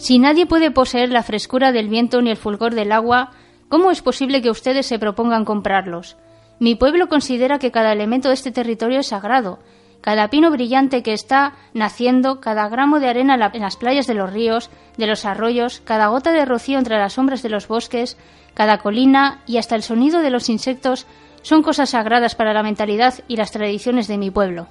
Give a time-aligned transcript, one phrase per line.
[0.00, 3.32] Si nadie puede poseer la frescura del viento ni el fulgor del agua,
[3.68, 6.16] ¿cómo es posible que ustedes se propongan comprarlos?
[6.58, 9.58] Mi pueblo considera que cada elemento de este territorio es sagrado.
[10.00, 14.32] Cada pino brillante que está naciendo, cada gramo de arena en las playas de los
[14.32, 18.16] ríos, de los arroyos, cada gota de rocío entre las sombras de los bosques,
[18.54, 21.06] cada colina y hasta el sonido de los insectos
[21.42, 24.66] son cosas sagradas para la mentalidad y las tradiciones de mi pueblo.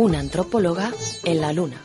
[0.00, 0.92] Una antropóloga
[1.24, 1.82] en la luna.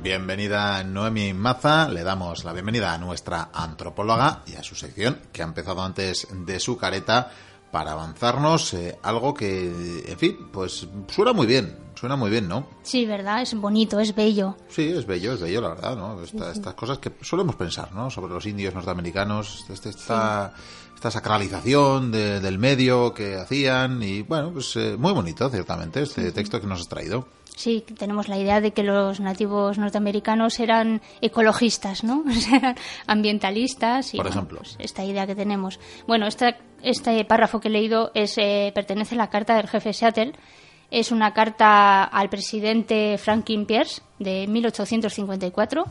[0.00, 5.42] Bienvenida Noemi Maza, le damos la bienvenida a nuestra antropóloga y a su sección que
[5.42, 7.32] ha empezado antes de su careta
[7.70, 12.66] para avanzarnos eh, algo que, en fin, pues suena muy bien, suena muy bien, ¿no?
[12.82, 13.42] Sí, ¿verdad?
[13.42, 14.56] Es bonito, es bello.
[14.68, 16.22] Sí, es bello, es bello, la verdad, ¿no?
[16.22, 18.10] Estas cosas que solemos pensar, ¿no?
[18.10, 20.52] Sobre los indios norteamericanos, este, esta,
[20.94, 26.60] esta sacralización del medio que hacían y, bueno, pues eh, muy bonito, ciertamente, este texto
[26.60, 27.26] que nos has traído.
[27.60, 32.24] Sí, tenemos la idea de que los nativos norteamericanos eran ecologistas, ¿no?
[33.06, 34.14] ambientalistas.
[34.14, 34.60] Y, Por ejemplo.
[34.60, 35.78] Pues, esta idea que tenemos.
[36.06, 39.92] Bueno, esta, este párrafo que he leído es, eh, pertenece a la carta del jefe
[39.92, 40.32] Seattle.
[40.90, 45.84] Es una carta al presidente Franklin Pierce de 1854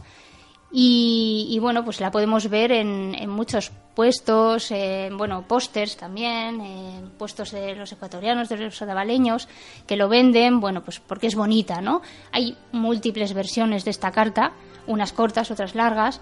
[0.71, 7.51] y, bueno, pues la podemos ver en, muchos puestos, en, bueno, pósters también, en puestos
[7.51, 9.47] de los ecuatorianos, de los odavaleños,
[9.87, 12.01] que lo venden, bueno, pues porque es bonita, ¿no?
[12.31, 14.53] Hay múltiples versiones de esta carta,
[14.85, 16.21] unas cortas, otras largas,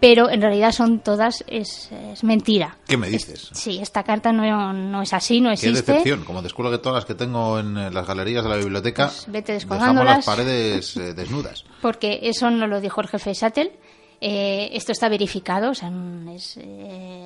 [0.00, 1.90] pero en realidad son todas, es,
[2.22, 2.76] mentira.
[2.86, 3.50] ¿Qué me dices?
[3.52, 5.82] sí, esta carta no, no, es así, no existe.
[5.82, 8.56] Qué decepción, como descuelo que todas las que tengo en eh, las galerías de la
[8.56, 11.64] biblioteca, pues vete dejamos las paredes eh, desnudas.
[11.80, 13.72] Porque eso no lo dijo el jefe Sattel.
[14.20, 15.90] Eh, esto está verificado, o sea,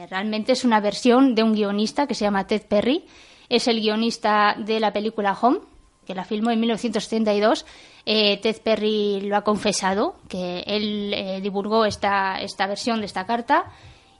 [0.09, 3.05] realmente es una versión de un guionista que se llama Ted Perry.
[3.49, 5.61] Es el guionista de la película Home,
[6.05, 7.65] que la filmó en 1972
[8.07, 13.27] eh, Ted Perry lo ha confesado, que él eh, divulgó esta, esta versión de esta
[13.27, 13.67] carta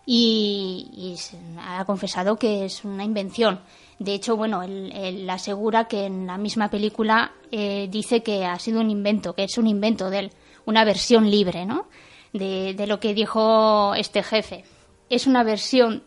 [0.07, 1.17] y,
[1.59, 3.61] ha confesado que es una invención.
[3.99, 8.81] De hecho, bueno, él, asegura que en la misma película eh, dice que ha sido
[8.81, 10.33] un invento, que es un invento de él,
[10.65, 11.89] una versión libre, ¿no?
[12.33, 14.65] De, de lo que dijo este jefe.
[15.09, 16.05] Es una versión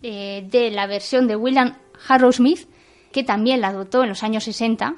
[0.00, 1.76] de la versión de William
[2.08, 2.68] Harrow-Smith,
[3.16, 4.94] que también la adoptó en los años 60,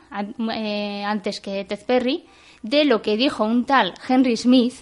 [0.52, 2.26] eh, antes que Ted Perry,
[2.62, 4.74] de lo que dijo un tal Henry Smith,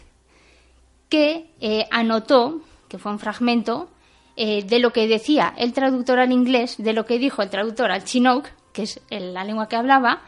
[1.11, 3.91] que eh, anotó, que fue un fragmento,
[4.37, 7.91] eh, de lo que decía el traductor al inglés, de lo que dijo el traductor
[7.91, 10.23] al chinook, que es la lengua que hablaba,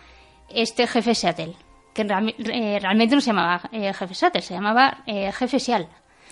[0.51, 1.55] este jefe Seattle,
[1.95, 5.89] que realmente no se llamaba jefe Seattle, se llamaba jefe Sial.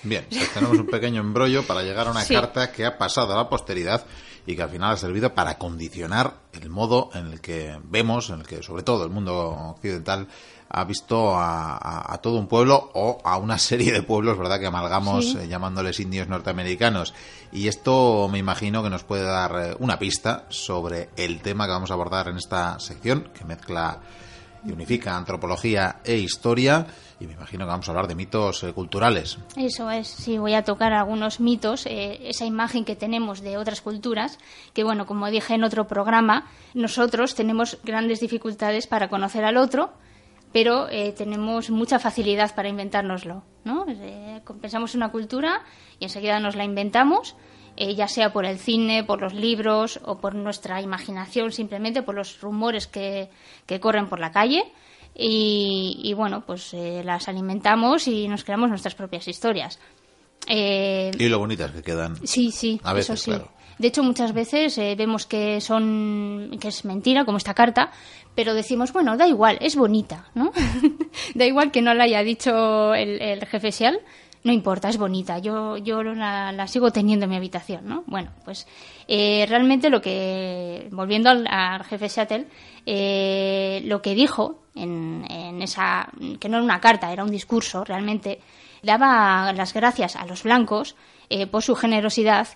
[0.07, 3.37] Bien, pues tenemos un pequeño embrollo para llegar a una carta que ha pasado a
[3.37, 4.07] la posteridad
[4.47, 8.41] y que al final ha servido para condicionar el modo en el que vemos, en
[8.41, 9.35] el que sobre todo el mundo
[9.75, 10.29] occidental
[10.69, 15.35] ha visto a, todo un pueblo o a una serie de pueblos, ¿verdad?, que amalgamos
[15.35, 17.13] eh, llamándoles indios norteamericanos.
[17.51, 21.73] Y esto me imagino que nos puede dar eh, una pista sobre el tema que
[21.73, 24.01] vamos a abordar en esta sección, que mezcla
[24.65, 26.87] y unifica antropología e historia
[27.19, 29.39] y me imagino que vamos a hablar de mitos eh, culturales.
[29.57, 33.81] Eso es, sí, voy a tocar algunos mitos, eh, esa imagen que tenemos de otras
[33.81, 34.39] culturas,
[34.75, 39.93] que bueno, como dije en otro programa, nosotros tenemos grandes dificultades para conocer al otro,
[40.53, 43.87] pero eh, tenemos mucha facilidad para inventárnoslo, ¿no?
[44.61, 45.63] pensamos una cultura
[45.99, 47.35] y enseguida nos la inventamos,
[47.77, 52.41] ya sea por el cine, por los libros o por nuestra imaginación, simplemente por los
[52.41, 53.29] rumores que,
[53.67, 54.73] que corren por la calle
[55.19, 59.79] y, bueno, pues eh, las alimentamos y nos creamos nuestras propias historias.
[60.47, 62.17] Eh, y lo bonitas que quedan.
[62.27, 63.33] Sí, sí, a veces, sí.
[63.79, 67.91] De hecho, muchas veces eh, vemos que son que es mentira, como esta carta,
[68.35, 70.53] pero decimos, bueno, da igual, es bonita, ¿no?
[71.35, 74.01] da igual que no la haya dicho el, el jefe Sial,
[74.47, 78.05] no importa, es bonita, yo, yo la, sigo teniendo en mi habitación, ¿no?
[78.07, 78.67] Bueno, pues
[79.09, 82.47] realmente lo que, volviendo al, al jefe Seattle,
[83.87, 86.09] lo que dijo en, esa,
[86.39, 88.41] que no era una carta, era un discurso, realmente
[88.83, 90.97] daba las gracias a los blancos
[91.29, 92.49] eh, por su generosidad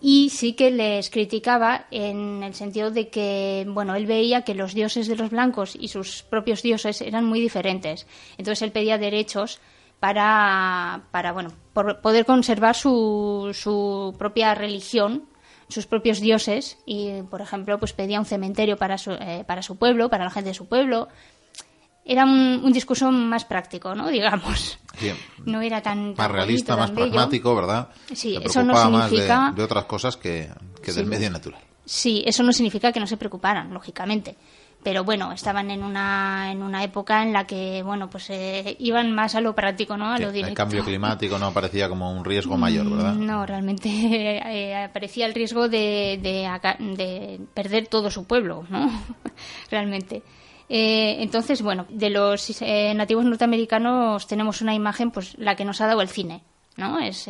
[0.00, 4.74] y sí que les criticaba en el sentido de que, bueno, él veía que los
[4.74, 8.08] dioses de los blancos y sus propios dioses eran muy diferentes.
[8.36, 9.60] Entonces él pedía derechos
[10.02, 15.28] para, para bueno, por poder conservar su, su propia religión
[15.68, 19.76] sus propios dioses y, por ejemplo, pues pedía un cementerio para su, eh, para su
[19.76, 21.06] pueblo, para la gente de su pueblo.
[22.04, 24.08] Era un, discurso más práctico, ¿no?
[24.10, 24.76] Digamos.
[25.46, 26.14] No era tan...
[26.14, 27.88] más realista, más pragmático, ¿verdad?
[28.12, 29.40] Sí, eso no significa...
[29.40, 30.50] Más de, otras cosas que,
[30.82, 31.60] que del medio natural.
[31.84, 34.36] Sí, eso no significa que no se preocuparan, lógicamente
[34.82, 39.12] pero bueno, estaban en una, en una época en la que, bueno, pues eh, iban
[39.14, 40.10] más a lo práctico, ¿no?
[40.10, 40.50] A lo directo.
[40.50, 43.14] El cambio climático no aparecía como un riesgo mayor, ¿verdad?
[43.14, 48.90] No, realmente eh, aparecía el riesgo de, de, perder todo su pueblo, ¿no?
[49.70, 50.22] realmente.
[50.68, 52.60] Eh, entonces, bueno, de los
[52.94, 56.42] nativos norteamericanos tenemos una imagen, pues la que nos ha dado el cine,
[56.76, 56.98] ¿no?
[56.98, 57.28] Es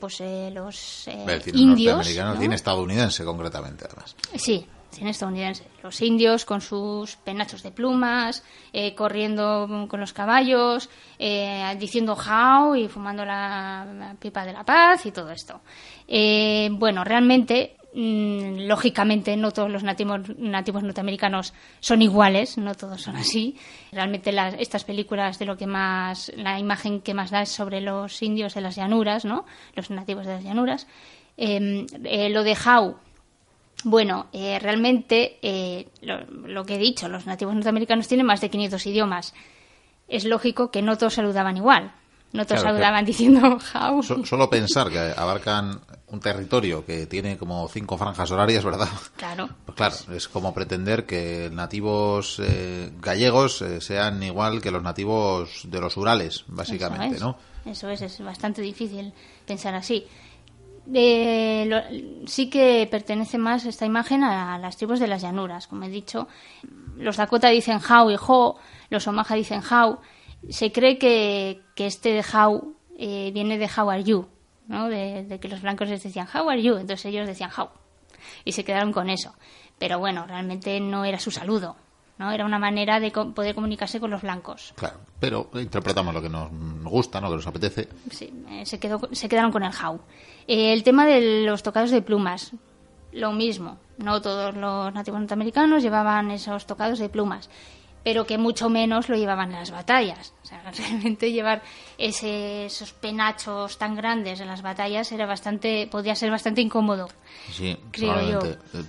[0.00, 0.20] pues
[0.52, 4.16] los el cine indios, el cine estadounidense concretamente, además.
[4.36, 4.66] Sí,
[5.04, 5.64] estadounidense.
[5.82, 10.88] Los indios con sus penachos de plumas, eh, corriendo con los caballos,
[11.18, 15.60] eh, diciendo how y fumando la, pipa de la paz y todo esto.
[16.08, 23.02] Eh, bueno, realmente, mm, lógicamente, no todos los nativos, nativos norteamericanos son iguales, no todos
[23.02, 23.56] son así.
[23.92, 28.22] Realmente estas películas de lo que más, la imagen que más da es sobre los
[28.22, 29.44] indios de las llanuras, ¿no?
[29.74, 30.86] Los nativos de las llanuras.
[31.36, 32.96] lo de how
[33.84, 38.86] bueno, eh, realmente eh, lo, que he dicho, los nativos norteamericanos tienen más de 500
[38.86, 39.34] idiomas.
[40.08, 41.92] Es lógico que no todos saludaban igual.
[42.32, 44.02] No todos saludaban diciendo how.
[44.02, 48.88] solo pensar que abarcan un territorio que tiene como cinco franjas horarias, ¿verdad?
[49.16, 49.48] Claro.
[49.64, 55.80] Pues claro, es como pretender que nativos eh, gallegos sean igual que los nativos de
[55.80, 57.36] los Urales, básicamente, ¿no?
[57.64, 59.12] Eso es, es bastante difícil
[59.44, 60.06] pensar así
[60.86, 65.66] sí que pertenece más esta imagen a las tribus de las llanuras.
[65.66, 66.28] Como he dicho,
[66.96, 68.56] los Dakota dicen how y ho,
[68.90, 69.98] los Omaha dicen how.
[70.48, 74.26] Se cree que, este de how eh, viene de how are you,
[74.68, 74.88] ¿no?
[74.88, 77.68] De, que los blancos les decían how are you, entonces ellos decían how.
[78.44, 79.34] Y se quedaron con eso.
[79.78, 81.76] Pero bueno, realmente no era su saludo.
[82.18, 82.32] ¿no?
[82.32, 84.72] Era una manera de poder comunicarse con los blancos.
[84.74, 86.50] Claro, pero interpretamos lo que nos
[86.84, 87.28] gusta, ¿no?
[87.28, 87.88] Que nos apetece.
[88.10, 90.00] Sí, eh, se, quedó, se quedaron con el how.
[90.48, 92.52] Eh, el tema de los tocados de plumas,
[93.12, 93.78] lo mismo.
[93.98, 97.48] No todos los nativos norteamericanos llevaban esos tocados de plumas
[98.06, 100.32] pero que mucho menos lo llevaban en las batallas.
[100.44, 101.60] O sea, realmente llevar
[101.98, 107.08] esos penachos tan grandes en las batallas era bastante, podía ser bastante incómodo.
[107.50, 108.38] Sí, creo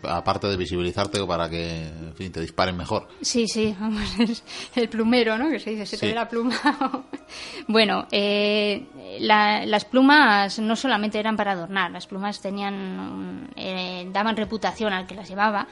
[0.03, 3.07] Aparte de visibilizarte para que te disparen mejor.
[3.21, 4.43] Sí, sí, vamos, es
[4.75, 5.49] el plumero, ¿no?
[5.49, 6.55] Que se dice, se te ve la pluma.
[7.67, 8.85] bueno, eh,
[9.19, 15.15] las plumas no solamente eran para adornar, las plumas tenían, eh, daban reputación al que
[15.15, 15.67] las llevaba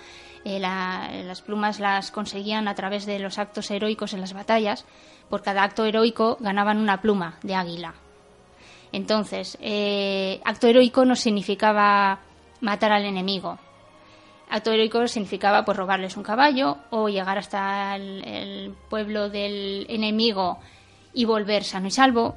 [0.45, 4.85] eh, las plumas las conseguían a través de los actos heroicos en las batallas.
[5.27, 7.95] Por cada acto heroico ganaban una pluma de águila.
[8.91, 12.19] Entonces, eh, acto heroico no significaba
[12.61, 13.57] matar al enemigo.
[14.47, 20.59] Acto heroico significaba pues robarles un caballo o llegar hasta el, pueblo del enemigo
[21.11, 22.35] y volver sano y salvo.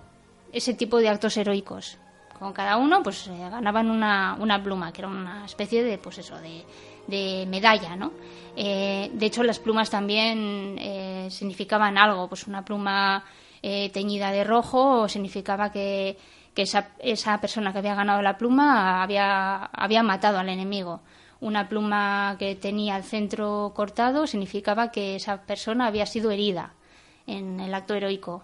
[0.50, 1.98] Ese tipo de actos heroicos.
[2.38, 6.18] Con cada uno, pues eh, ganaban una, una pluma, que era una especie de, pues
[6.18, 6.64] eso, de,
[7.08, 8.12] de medalla, ¿no?
[8.54, 13.24] Eh, de hecho, las plumas también eh, significaban algo, pues una pluma
[13.62, 16.16] eh, teñida de rojo significaba que,
[16.54, 21.00] esa, esa, persona que había ganado la pluma había, había matado al enemigo.
[21.40, 26.74] Una pluma que tenía el centro cortado significaba que esa persona había sido herida
[27.28, 28.42] en el acto heroico.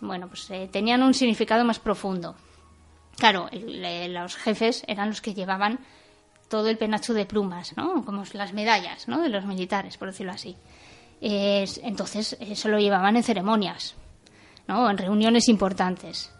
[0.00, 2.34] Bueno, pues tenían un significado más profundo.
[3.18, 5.78] Claro, los jefes eran los que llevaban
[6.52, 8.04] todo el penacho de plumas, ¿no?
[8.04, 9.22] Como las medallas, ¿no?
[9.22, 10.54] De los militares, por decirlo así.
[11.22, 13.94] entonces, eso lo llevaban en ceremonias,
[14.68, 14.90] ¿no?
[14.90, 16.30] En reuniones importantes.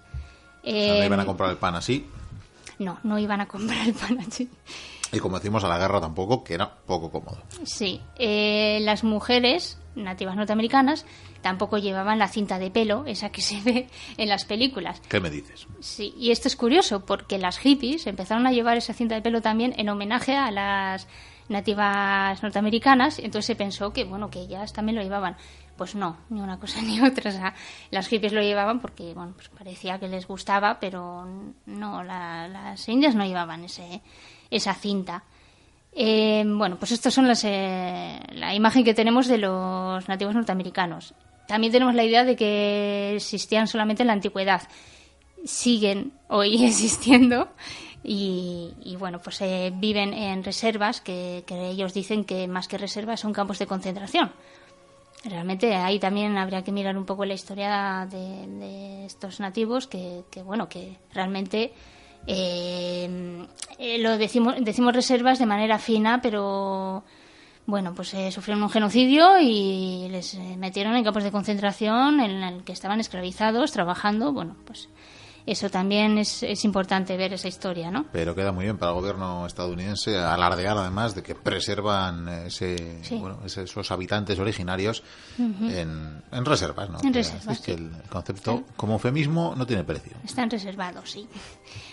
[0.64, 0.70] ¿No
[1.02, 2.06] iban a em, comprar el pan así?
[2.78, 4.50] No, no iban a comprar el pan así.
[5.12, 7.38] Y como decimos, a la guerra tampoco, que era poco cómodo.
[7.64, 8.00] Sí.
[8.16, 11.04] Eh, las mujeres nativas norteamericanas
[11.42, 15.00] tampoco llevaban la cinta de pelo, esa que se ve en las películas.
[15.08, 15.66] ¿Qué me dices?
[15.80, 19.42] Sí, y esto es curioso porque las hippies empezaron a llevar esa cinta de pelo
[19.42, 21.06] también en homenaje a las
[21.48, 25.36] nativas norteamericanas, entonces se pensó que bueno, que ellas también lo llevaban.
[25.76, 27.54] Pues no, ni una cosa ni otra.
[27.90, 31.26] las hippies lo llevaban porque bueno, pues parecía que les gustaba, pero
[31.66, 34.02] no, las indias no llevaban ese,
[34.52, 35.24] esa cinta.
[35.94, 41.14] Eh, bueno, pues estas son las, eh, la imagen que tenemos de los nativos norteamericanos.
[41.46, 44.62] También tenemos la idea de que existían solamente en la antigüedad.
[45.44, 47.48] Siguen hoy existiendo
[48.04, 53.32] y, bueno, pues eh, viven en reservas que, ellos dicen que más que reservas son
[53.32, 54.32] campos de concentración.
[55.24, 60.68] Realmente ahí también habría que mirar un poco la historia de, estos nativos que, bueno,
[60.68, 61.72] que realmente
[62.26, 63.46] Eh,
[63.78, 67.04] eh, lo decimos, decimos reservas de manera fina, pero
[67.66, 72.64] bueno, pues eh, sufrieron un genocidio y les metieron en campos de concentración en el
[72.64, 74.88] que estaban esclavizados, trabajando, bueno, pues
[75.46, 78.06] eso también es, es, importante ver esa historia, ¿no?
[78.12, 83.38] Pero queda muy bien para el gobierno estadounidense alardear además de que preservan ese, bueno,
[83.44, 85.02] esos habitantes originarios
[85.38, 86.98] en, en, reservas, ¿no?
[87.02, 87.58] En reservas.
[87.58, 90.16] Es que el concepto como eufemismo no tiene precio.
[90.24, 91.26] Están reservados, sí.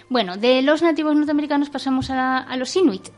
[0.09, 3.09] Bueno, de los nativos norteamericanos pasamos a, a los inuit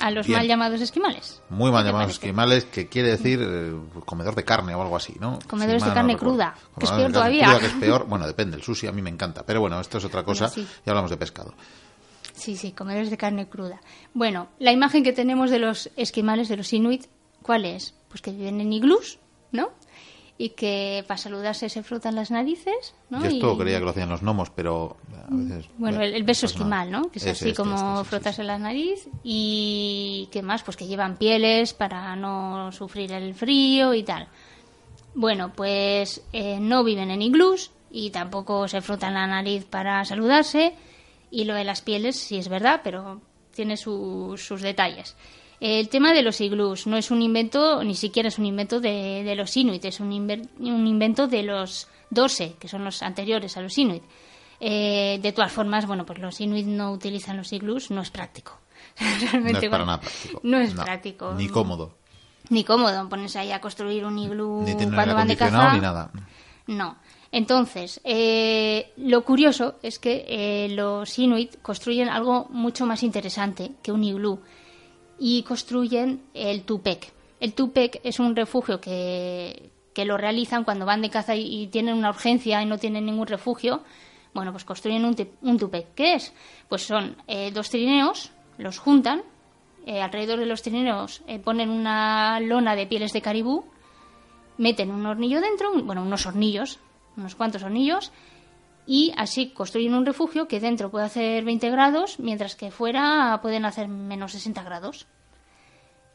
[0.00, 0.38] a los Bien.
[0.38, 1.42] mal llamados esquimales.
[1.50, 2.26] Muy mal ¿Qué te llamados parece?
[2.26, 3.72] esquimales, que quiere decir eh,
[4.04, 5.38] comedor de carne o algo así, ¿no?
[5.48, 7.44] Comedores Si de carne cruda, que es peor todavía.
[7.44, 8.06] cruda, que es peor.
[8.06, 10.66] Bueno, depende, el sushi a mí me encanta, pero bueno, esto es otra cosa sí.
[10.84, 11.54] y hablamos de pescado.
[12.34, 13.80] Sí, sí, comedores de carne cruda.
[14.14, 17.06] Bueno, la imagen que tenemos de los esquimales, de los inuit,
[17.42, 17.94] ¿cuál es?
[18.08, 19.18] Pues que viven en iglús,
[19.52, 19.70] ¿no?
[20.42, 23.20] Y que para saludarse se frotan las narices, ¿no?
[23.20, 25.66] Yo esto Y- creía que lo hacían los gnomos, pero a veces...
[25.76, 27.10] Bueno, el, el beso pues esquimal, ¿no?
[27.10, 29.06] Que es así este, como este, sí, frotarse la nariz.
[29.22, 30.62] Y ¿qué más?
[30.62, 34.28] Pues que llevan pieles para no sufrir el frío y tal.
[35.14, 40.72] Bueno, pues eh, no viven en iglús y tampoco se frotan la nariz para saludarse.
[41.30, 43.20] Y lo de las pieles sí es verdad, pero
[43.54, 45.16] tiene su- sus detalles.
[45.60, 49.22] El tema de los iglús no es un invento, ni siquiera es un invento de,
[49.24, 53.56] de los inuit, es un, inver- un invento de los dorse, que son los anteriores
[53.56, 54.02] a los inuit.
[54.58, 58.58] Eh, de todas formas, bueno, pues los inuit no utilizan los iglús, no es práctico.
[59.00, 60.40] No Realmente, es para bueno, nada práctico.
[60.42, 61.34] No es práctico.
[61.34, 61.94] Ni cómodo.
[62.48, 65.74] Ni cómodo ponerse ahí a construir un iglú Ni tener cuando van de caza.
[65.74, 66.10] ni nada.
[66.66, 66.96] No.
[67.32, 73.92] Entonces, eh, lo curioso es que eh, los inuit construyen algo mucho más interesante que
[73.92, 74.40] un iglú
[75.20, 77.12] y construyen el tupek.
[77.38, 81.94] El tupek es un refugio que, que lo realizan cuando van de caza y, tienen
[81.94, 83.82] una urgencia y no tienen ningún refugio.
[84.34, 85.94] Bueno, pues construyen un, un tupek.
[85.94, 86.32] ¿Qué es?
[86.68, 89.22] Pues son eh, dos trineos, los juntan,
[89.86, 93.64] eh, alrededor de los trineos eh, ponen una lona de pieles de caribú,
[94.58, 96.78] meten un hornillo dentro, bueno, unos hornillos,
[97.16, 98.12] unos cuantos hornillos,
[98.92, 103.64] y así construyen un refugio que dentro puede hacer 20 grados, mientras que fuera pueden
[103.64, 105.06] hacer menos 60 grados.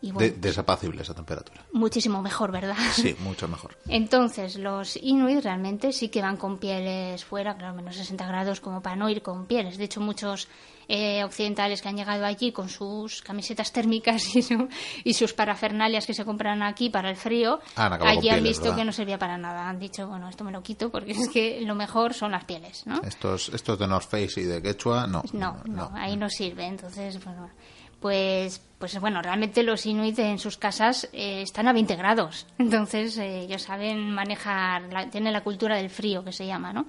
[0.01, 1.65] Y De, bueno, desapacible esa temperatura.
[1.71, 2.75] muchísimo mejor, ¿verdad?
[2.93, 3.75] Sí, mucho mejor.
[3.87, 8.81] Entonces, los inuit realmente sí que van con pieles fuera, claro, menos 60 grados, como
[8.81, 9.77] para no ir con pieles.
[9.77, 10.47] De hecho, muchos
[10.87, 14.67] eh, occidentales que han llegado allí con sus camisetas térmicas y, su-
[15.03, 18.63] y sus parafernalias que se compran aquí para el frío, Han acabado allí han visto
[18.65, 18.77] ¿verdad?
[18.77, 19.67] que no servía para nada.
[19.67, 22.85] Han dicho, bueno, esto me lo quito porque es que lo mejor son las pieles,
[22.85, 23.01] ¿no?
[23.01, 25.23] Estos, estos de North Face y de Quechua, no.
[25.33, 26.65] No, no, ahí no sirve.
[26.67, 27.53] Entonces, bueno, pues,
[27.99, 28.61] pues
[28.99, 32.45] bueno, realmente los inuit en sus casas eh, están a 20 grados.
[32.57, 36.85] Entonces, eh, ellos saben manejar, la- tienen la cultura del frío que se llama, ¿no?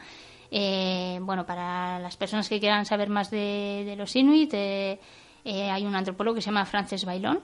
[0.51, 5.01] Eh, bueno, para las personas que quieran saber más de, de los inuit, eh,
[5.45, 7.41] eh, hay un antropólogo que se llama Frances Bailón,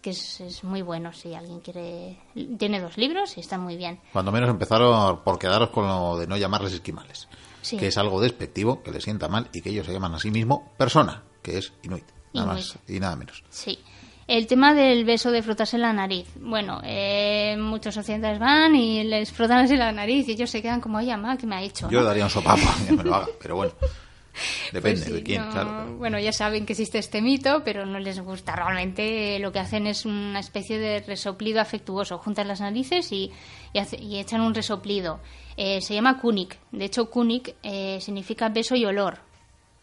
[0.00, 2.18] que es, es muy bueno si alguien quiere.
[2.58, 4.00] Tiene dos libros y están muy bien.
[4.12, 7.28] Cuando menos empezaron por quedaros con lo de no llamarles esquimales.
[7.62, 7.78] Sí.
[7.78, 10.30] Que es algo despectivo, que les sienta mal y que ellos se llaman a sí
[10.30, 12.04] mismo persona, que es inuit.
[12.34, 13.42] Nada más y nada menos.
[13.50, 13.78] Sí.
[14.26, 16.26] El tema del beso de frotarse la nariz.
[16.40, 20.80] Bueno, eh, muchos occidentales van y les frotan así la nariz y ellos se quedan
[20.80, 21.90] como, oye, mamá, ¿qué me ha hecho?
[21.90, 22.06] Yo no?".
[22.06, 23.72] daría un sopapo a que me lo haga, pero bueno.
[24.72, 25.96] Depende Pues sí, de quién, no- claro.
[25.96, 28.56] Bueno, ya saben que existe este mito, pero no les gusta.
[28.56, 32.18] Realmente lo que hacen es una especie de resoplido afectuoso.
[32.18, 33.30] Juntan las narices y,
[33.72, 35.20] y, hace- y echan un resoplido.
[35.56, 36.56] Eh, se llama kunik.
[36.72, 39.18] De hecho, kunik eh, significa beso y olor.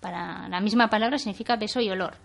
[0.01, 2.15] Para la misma palabra significa beso y olor.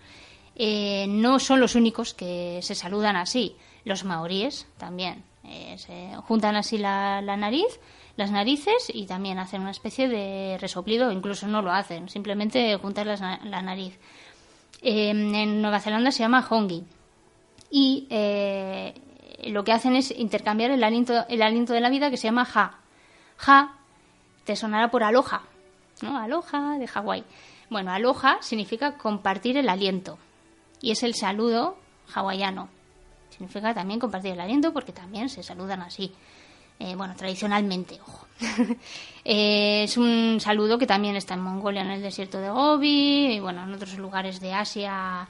[0.57, 3.57] Eh, no son los únicos que se saludan así.
[3.85, 5.23] Los maoríes también.
[5.45, 7.79] Eh, se juntan así la, nariz,
[8.17, 13.07] las narices y también hacen una especie de resoplido, incluso no lo hacen, simplemente juntan
[13.07, 13.97] la nariz.
[14.83, 16.85] Eh, en Nueva Zelanda se llama hongi
[17.71, 18.95] y eh,
[19.47, 22.45] lo que hacen es intercambiar el aliento, el aliento de la vida que se llama
[22.45, 22.81] ja.
[23.37, 23.79] Ja
[24.45, 25.43] te sonará por aloha,
[26.03, 26.19] ¿no?
[26.19, 27.25] Aloha de Hawái.
[27.71, 30.19] Bueno, aloha significa compartir el aliento
[30.81, 31.77] y es el saludo
[32.15, 32.69] hawaiano.
[33.31, 36.13] Significa también compartir el aliento porque también se saludan así.
[36.79, 38.27] Eh, bueno, tradicionalmente, ojo.
[39.29, 43.41] Eh, es un saludo que también está en Mongolia, en el desierto de Gobi, y
[43.41, 45.27] bueno, en otros lugares de Asia,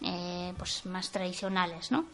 [0.00, 2.04] eh, pues más tradicionales, ¿no?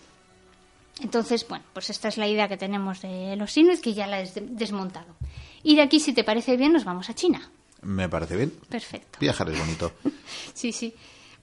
[1.03, 4.21] Entonces, bueno, pues esta es la idea que tenemos de los inuit, que ya la
[4.21, 5.15] he des- desmontado.
[5.63, 7.51] Y de aquí, si te parece bien, nos vamos a China.
[7.83, 8.53] Me parece bien.
[8.69, 9.19] Perfecto.
[9.21, 9.93] Viajar es bonito.
[10.55, 10.95] Sí, sí.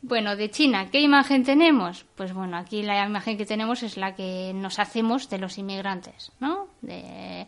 [0.02, 2.06] Bueno, de China, ¿qué imagen tenemos?
[2.16, 6.32] Pues bueno, aquí la imagen que tenemos es la que nos hacemos de los inmigrantes,
[6.40, 6.68] ¿no?
[6.82, 7.48] De,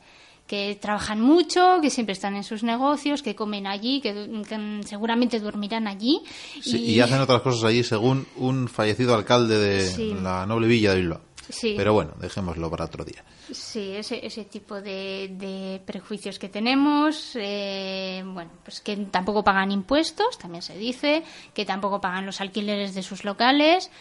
[0.52, 5.88] que trabajan mucho, que siempre están en sus negocios, que comen allí, que, seguramente dormirán
[5.88, 6.22] allí.
[6.66, 7.00] y...
[7.00, 11.22] hacen otras cosas allí según un fallecido alcalde de la noble villa de Bilbao.
[11.62, 13.24] Pero bueno, dejémoslo para otro día.
[13.52, 20.38] Sí, ese, ese tipo de, prejuicios que tenemos, eh, bueno, pues que tampoco pagan impuestos,
[20.38, 23.92] también se dice, que tampoco pagan los alquileres de sus locales.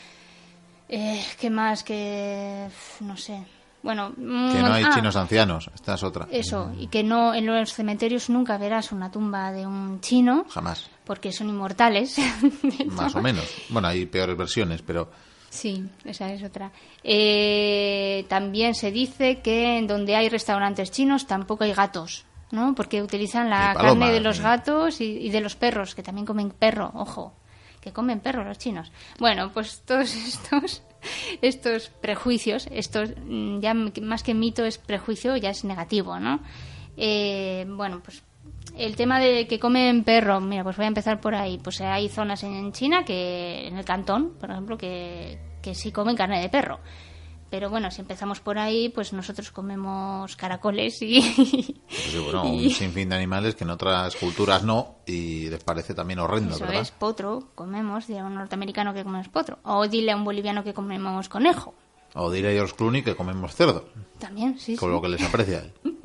[0.89, 1.85] Eh, ¿Qué más?
[1.85, 2.69] Que,
[3.01, 3.45] no sé,
[3.83, 6.29] bueno, que no hay mm, ah, chinos ancianos, esta es otra.
[6.31, 10.45] Eso, y que no en los cementerios nunca verás una tumba de un chino.
[10.51, 10.91] Jamás.
[11.05, 12.19] Porque son inmortales.
[12.87, 13.45] Más o menos.
[13.71, 15.11] Bueno, hay peores versiones, pero.
[15.51, 16.71] Sí, esa es otra.
[17.03, 22.75] Eh, también se dice que en donde hay restaurantes chinos tampoco hay gatos, ¿no?
[22.77, 26.93] Porque utilizan la carne de los gatos y, de los perros, que también comen perro,
[26.95, 27.35] ojo,
[27.81, 28.93] que comen perro los chinos.
[29.19, 30.83] Bueno, pues todos estos
[31.43, 36.41] estos prejuicios, estos mm, ya más que mito es prejuicio, ya es negativo, ¿no?
[36.97, 38.23] Eh, bueno, pues
[38.77, 41.59] el tema de que comen perro, mira, pues voy a empezar por ahí.
[41.59, 46.17] Pues hay zonas en China que, en el Cantón, por ejemplo, que, que sí comen
[46.17, 46.81] carne de perro.
[47.51, 51.21] Pero bueno, si empezamos por ahí, pues nosotros comemos caracoles y...
[51.89, 56.21] Pues bueno, un sinfín de animales que en otras culturas no y les parece también
[56.21, 56.83] horrendo, Eso ¿verdad?
[56.83, 59.59] es, potro, comemos, dile a un norteamericano que comemos potro.
[59.65, 61.75] O dile a un boliviano que comemos conejo.
[62.15, 63.89] O dile a George Clooney que comemos cerdo.
[64.21, 65.73] También, sí, Con lo que les aprecia él.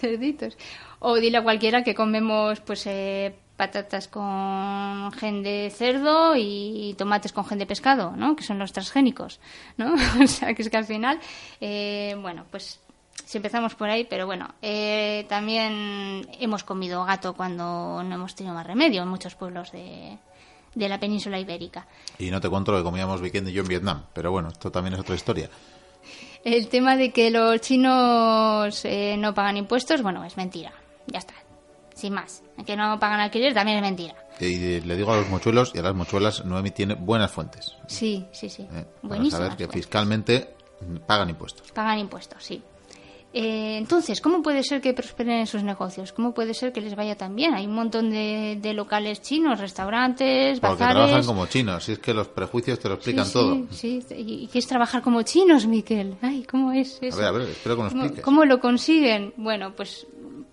[0.00, 0.56] Cerditos.
[1.00, 2.86] O dile a cualquiera que comemos, pues...
[2.86, 8.34] Eh, patatas con gen de cerdo y tomates con gen de pescado, ¿no?
[8.34, 9.38] Que son los transgénicos,
[9.76, 9.92] ¿no?
[10.24, 11.20] o sea, que es que al final,
[11.60, 12.80] eh, bueno, pues
[13.26, 18.54] si empezamos por ahí, pero bueno, eh, también hemos comido gato cuando no hemos tenido
[18.54, 20.16] más remedio en muchos pueblos de,
[20.74, 21.86] de la península ibérica.
[22.18, 25.00] Y no te cuento que comíamos weekend yo en Vietnam, pero bueno, esto también es
[25.00, 25.50] otra historia.
[26.44, 30.72] El tema de que los chinos eh, no pagan impuestos, bueno, es mentira.
[31.10, 31.34] Ya está
[32.00, 32.42] sin más.
[32.66, 34.14] Que no pagan alquiler también es mentira.
[34.40, 37.76] Y le digo a los mochuelos y a las mochuelas, Noemi tiene buenas fuentes.
[37.86, 38.66] Sí, sí, sí.
[38.72, 40.54] Eh, para saber que fiscalmente
[41.06, 41.70] pagan impuestos.
[41.72, 42.62] Pagan impuestos, sí.
[43.32, 46.12] Eh, entonces, ¿cómo puede ser que prosperen en sus negocios?
[46.12, 47.54] ¿Cómo puede ser que les vaya tan bien?
[47.54, 52.26] Hay un montón de, locales chinos, restaurantes, Porque trabajan como chinos, si es que los
[52.26, 53.66] prejuicios te lo explican todo.
[53.70, 56.16] Sí, ¿Y qué es trabajar como chinos, Miquel?
[56.22, 57.18] Ay, ¿cómo es eso?
[57.18, 58.24] A ver, a ver, espero que nos expliques.
[58.24, 59.32] ¿Cómo lo consiguen?
[59.36, 60.08] Bueno, pues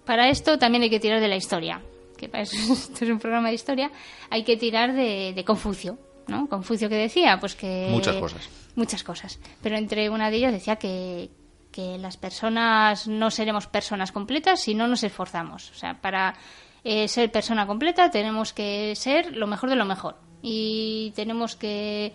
[0.07, 1.81] para esto también hay que tirar de la historia,
[2.17, 3.91] que para eso esto es un programa de historia,
[4.31, 6.47] hay que tirar de, Confucio, ¿no?
[6.49, 7.89] Confucio que decía, pues que...
[7.91, 8.49] Muchas cosas.
[8.75, 9.39] Muchas cosas.
[9.61, 11.29] Pero entre una de ellas decía que,
[11.71, 15.71] que las personas no seremos personas completas si no nos esforzamos.
[15.71, 16.35] O sea, para
[16.83, 20.15] eh, ser persona completa tenemos que ser lo mejor de lo mejor.
[20.41, 22.13] Y tenemos que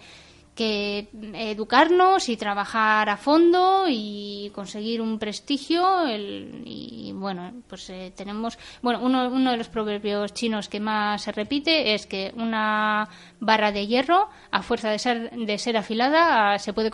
[0.55, 5.83] que educarnos y trabajar a fondo y conseguir un prestigio
[6.15, 11.33] y bueno pues eh, tenemos bueno uno, uno de los proverbios chinos que más se
[11.33, 13.09] repite es que una
[13.41, 16.91] barra de hierro a fuerza de ser de ser afilada se puede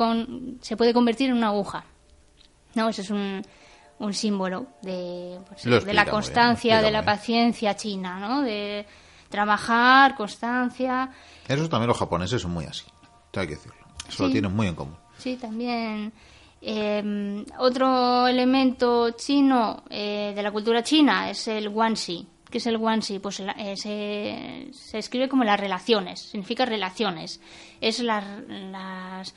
[0.61, 1.85] se puede convertir en una aguja
[2.75, 3.42] no ese es un,
[3.99, 8.87] un símbolo de, pues, de la constancia de la paciencia china no de
[9.29, 11.11] trabajar constancia.
[11.47, 12.85] Eso también los japoneses son muy así
[13.35, 13.79] hay que decirlo.
[14.09, 14.97] Eso lo tienen muy en común.
[15.19, 16.12] Sí, también.
[16.61, 22.27] Eh, otro elemento chino eh, de la cultura china es el guanxi.
[22.51, 23.19] ¿Qué es el guanxi?
[23.19, 27.41] Pues eh, se, se, escribe como las relaciones, significa relaciones.
[27.81, 29.35] Es las, las,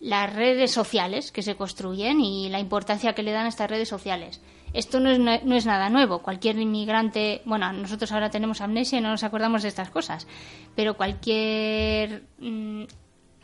[0.00, 3.88] las, redes sociales que se construyen y la importancia que le dan a estas redes
[3.88, 4.40] sociales.
[4.72, 6.20] Esto no es, no es nada nuevo.
[6.22, 10.26] Cualquier inmigrante, bueno, nosotros ahora tenemos amnesia y no nos acordamos de estas cosas,
[10.74, 12.84] pero cualquier mm,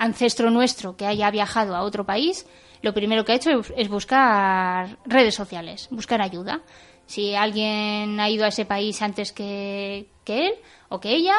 [0.01, 2.47] ancestro nuestro que haya viajado a otro país,
[2.83, 6.63] lo primero que ha hecho es buscar redes sociales, buscar ayuda.
[7.07, 10.53] Si alguien ha ido a ese país antes que, él
[10.89, 11.37] o que ella,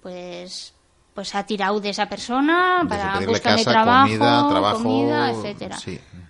[0.00, 0.70] pues
[1.12, 5.78] pues ha tirado de esa persona para buscarme trabajo, comida, etcétera.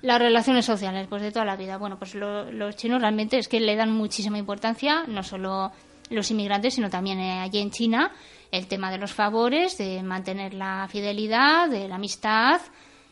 [0.02, 1.78] Las relaciones sociales, pues de toda la vida.
[1.78, 5.72] Bueno, pues los chinos realmente es que le dan muchísima importancia, no solo
[6.10, 8.12] los inmigrantes, sino también eh, allí en China,
[8.56, 12.60] el tema de los favores, de mantener la fidelidad, de la amistad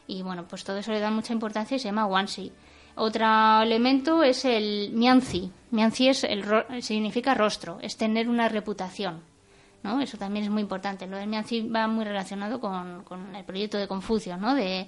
[0.07, 2.53] y bueno, pues todo eso le da mucha importancia y se llama Wansi.
[2.95, 5.51] Otro elemento es el mianzi.
[5.71, 6.45] Mianzi es el
[6.81, 9.23] significa rostro, es tener una reputación.
[9.83, 10.01] ¿no?
[10.01, 11.07] Eso también es muy importante.
[11.07, 14.55] Lo del mianzi va muy relacionado con, con el proyecto de Confucio, ¿no?
[14.55, 14.87] de,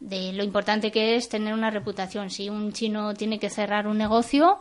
[0.00, 2.28] de lo importante que es tener una reputación.
[2.28, 4.58] Si un chino tiene que cerrar un negocio,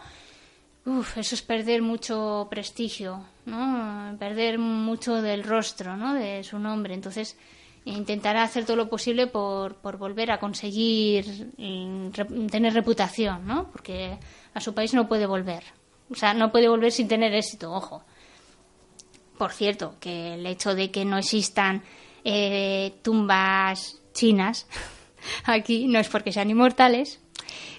[0.85, 4.15] Uf, eso es perder mucho prestigio, ¿no?
[4.17, 6.15] Perder mucho del rostro, ¿no?
[6.15, 6.95] De su nombre.
[6.95, 7.37] Entonces,
[7.85, 13.69] intentará hacer todo lo posible por, por volver a conseguir mm, tener reputación, ¿no?
[13.71, 14.17] Porque
[14.53, 15.63] a su país no puede volver.
[16.09, 18.03] O sea, no puede volver sin tener éxito, ojo.
[19.37, 21.83] Por cierto, que el hecho de que no existan
[22.23, 24.67] eh, tumbas chinas
[25.45, 27.19] aquí no es porque sean inmortales,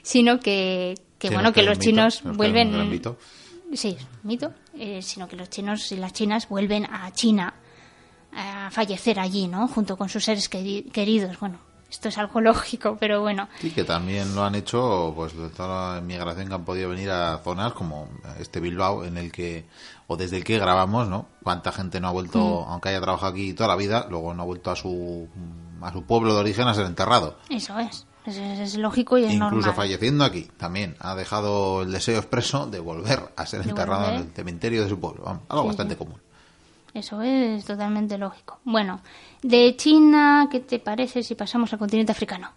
[0.03, 0.95] sino que,
[1.29, 3.01] que bueno, que los chinos vuelven...
[3.75, 7.55] Sí, mito, eh, sino que los chinos y las chinas vuelven a China
[8.35, 9.69] a fallecer allí, ¿no?
[9.69, 11.39] Junto con sus seres queridos.
[11.39, 11.59] Bueno,
[11.89, 13.49] esto es algo lógico, pero bueno.
[13.61, 17.11] Sí, que también lo han hecho, pues, de toda la inmigración que han podido venir
[17.11, 18.09] a zonas como
[18.41, 19.65] este Bilbao, en el que,
[20.09, 21.29] o desde el que grabamos, ¿no?
[21.43, 22.73] Cuánta gente no ha vuelto, mm.
[22.73, 25.29] aunque haya trabajado aquí toda la vida, luego no ha vuelto a su,
[25.81, 27.39] a su pueblo de origen a ser enterrado.
[27.49, 28.07] Eso es.
[28.25, 29.75] Es, lógico y es Incluso normal.
[29.75, 34.33] falleciendo aquí, también ha dejado el deseo expreso de volver a ser enterrado en el
[34.33, 35.41] cementerio de su pueblo.
[35.49, 36.21] algo bastante común.
[36.95, 38.61] Eso es totalmente lógico.
[38.65, 39.01] Bueno,
[39.43, 42.51] de China, ¿qué te parece si pasamos al continente africano?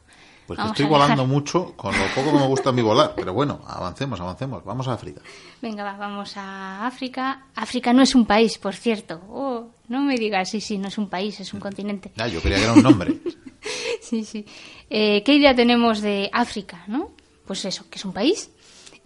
[0.45, 3.61] Pues estoy volando mucho, con lo poco que me gusta a mí volar, pero bueno,
[3.65, 4.63] avancemos, avancemos.
[4.63, 5.21] Vamos a África.
[5.61, 7.45] Venga, vamos a África.
[7.55, 9.21] África no es un país, por cierto.
[9.29, 12.11] Oh, no me digas, sí, sí, no es un país, es un continente.
[12.15, 13.17] Ya, yo quería que era un nombre.
[14.01, 14.45] sí, sí.
[14.89, 17.11] Eh, ¿Qué idea tenemos de África, no?
[17.45, 18.49] Pues eso, que es un país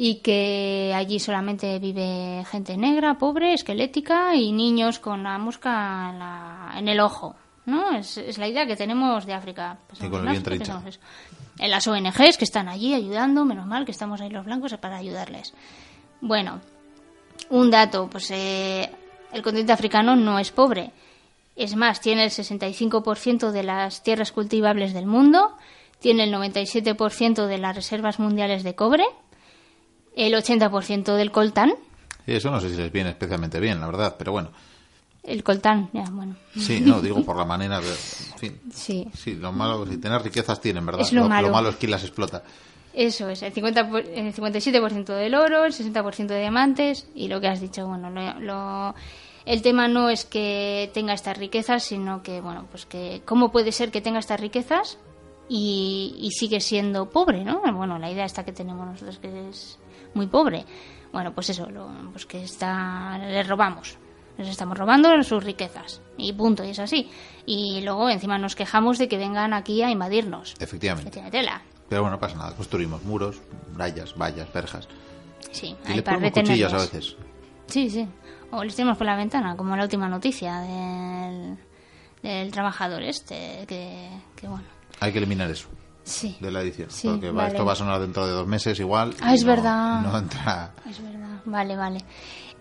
[0.01, 6.87] y que allí solamente vive gente negra, pobre, esquelética y niños con la mosca en,
[6.87, 7.35] el ojo.
[7.65, 7.91] ¿no?
[7.91, 9.77] Es, la idea que tenemos de África.
[10.09, 10.41] con el
[11.59, 14.95] En las ONGs que están allí ayudando, menos mal que estamos ahí los blancos para
[14.95, 15.53] ayudarles.
[16.21, 16.61] Bueno,
[17.49, 18.89] un dato, pues eh,
[19.33, 20.91] el continente africano no es pobre.
[21.59, 25.57] Es más, tiene el 65% de las tierras cultivables del mundo,
[25.99, 29.03] tiene el 97% de las reservas mundiales de cobre,
[30.15, 31.73] el 80% del coltán.
[32.25, 34.51] Sí, eso no sé si les viene especialmente bien, la verdad, pero bueno.
[35.21, 36.37] El coltán, ya, bueno.
[36.55, 37.89] Sí, no, digo por la manera de...
[37.89, 39.05] En fin, sí.
[39.13, 41.01] Sí, lo malo, si tener riquezas tienen, ¿verdad?
[41.01, 41.49] Es lo, malo.
[41.49, 41.69] lo, malo.
[41.71, 42.41] es que las explota.
[42.93, 47.49] Eso es, el, 50, el 57% del oro, el 60% de diamantes y lo que
[47.49, 48.95] has dicho, bueno, lo,
[49.49, 53.71] el tema no es que tenga estas riquezas, sino que, bueno, pues que cómo puede
[53.71, 54.99] ser que tenga estas riquezas
[55.49, 57.59] y, y sigue siendo pobre, ¿no?
[57.73, 59.79] Bueno, la idea esta que tenemos nosotros que es
[60.13, 60.65] muy pobre.
[61.11, 61.67] Bueno, pues eso,
[62.11, 63.97] pues que está, les robamos,
[64.37, 67.09] les estamos robando sus riquezas y punto, y es así.
[67.47, 70.53] Y luego encima nos quejamos de que vengan aquí a invadirnos.
[70.59, 71.09] Efectivamente.
[71.09, 71.63] tiene tela.
[71.89, 73.41] Pero bueno, no pasa nada, construimos muros,
[73.75, 74.87] rayas, vallas, verjas.
[75.49, 77.15] Sí, y hay para cuchillas a veces.
[77.65, 78.07] Sí, sí.
[78.51, 81.57] O les tenemos por la ventana, como la última noticia del,
[82.23, 84.65] del trabajor este, que, que bueno.
[84.99, 85.69] Hay que eliminar eso
[86.39, 86.89] de la edición.
[87.03, 89.15] porque esto va a sonar dentro de dos meses igual.
[89.21, 90.01] Ah, es verdad.
[90.01, 90.71] No entra.
[90.89, 91.41] Es verdad.
[91.45, 91.99] Vale, vale.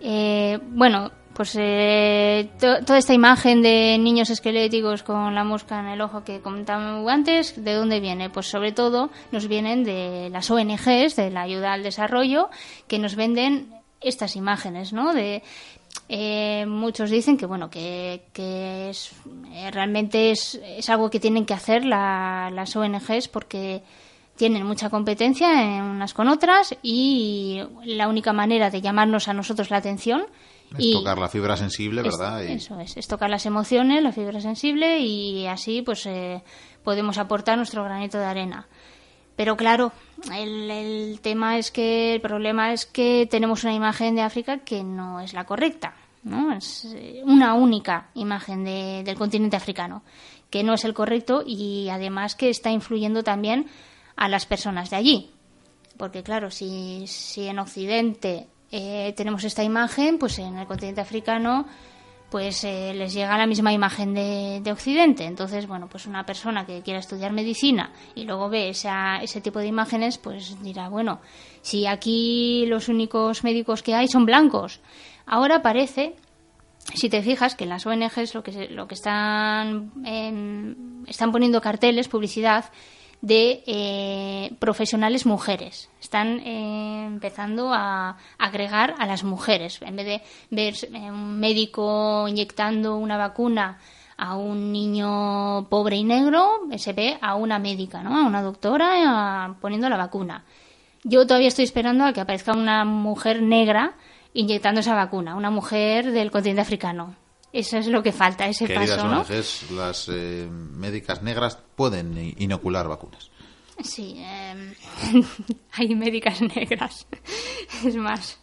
[0.00, 6.00] Eh, bueno, pues eh, toda esta imagen de niños esqueléticos con la mosca en el
[6.00, 8.30] ojo que comentábamos antes, ¿de dónde viene?
[8.30, 12.50] Pues sobre todo nos vienen de las ONGs, de la ayuda al desarrollo,
[12.86, 15.12] que nos venden estas imágenes, ¿no?
[15.12, 15.42] De
[16.08, 19.12] eh, muchos dicen que bueno que, es,
[19.52, 23.82] eh, realmente es, es, algo que tienen que hacer las ONGs porque
[24.36, 29.70] tienen mucha competencia en unas con otras y la única manera de llamarnos a nosotros
[29.70, 30.26] la atención
[30.76, 32.44] es tocar la fibra sensible, ¿verdad?
[32.44, 36.42] Eso es, es tocar las emociones, la fibra sensible y así pues eh,
[36.84, 38.68] podemos aportar nuestro granito de arena.
[39.38, 39.92] Pero claro,
[40.34, 45.20] el, tema es que el problema es que tenemos una imagen de África que no
[45.20, 46.52] es la correcta, ¿no?
[46.52, 50.02] Es eh, una única imagen del continente africano
[50.50, 53.66] que no es el correcto y además que está influyendo también
[54.16, 55.30] a las personas de allí.
[55.96, 61.64] Porque claro, si, si en Occidente eh, tenemos esta imagen, pues en el continente africano
[62.30, 65.24] pues eh, les llega la misma imagen de, Occidente.
[65.24, 69.66] Entonces, bueno, pues una persona que quiera estudiar medicina y luego ve ese tipo de
[69.66, 71.20] imágenes, pues dirá, bueno,
[71.62, 74.80] si aquí los únicos médicos que hay son blancos.
[75.24, 76.16] Ahora parece,
[76.94, 79.92] si te fijas, que las ONGs lo que, lo que están,
[81.06, 82.66] están poniendo carteles, publicidad,
[83.20, 85.90] de eh, profesionales mujeres.
[86.00, 89.80] Están eh, empezando a agregar a las mujeres.
[89.82, 93.78] En vez de ver eh, un médico inyectando una vacuna
[94.16, 98.16] a un niño pobre y negro, se ve a una médica, ¿no?
[98.16, 100.44] a una doctora poniendo la vacuna.
[101.04, 103.94] Yo todavía estoy esperando a que aparezca una mujer negra
[104.34, 107.14] inyectando esa vacuna, una mujer del continente africano.
[107.52, 109.24] Eso es lo que falta, ese paso, ¿no?
[109.70, 113.30] las eh, médicas negras pueden inocular vacunas.
[113.82, 114.74] Sí, em,
[115.72, 117.06] hay médicas negras.
[117.84, 118.40] Es más,